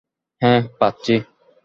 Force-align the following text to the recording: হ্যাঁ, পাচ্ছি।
হ্যাঁ, 0.41 0.61
পাচ্ছি। 0.79 1.15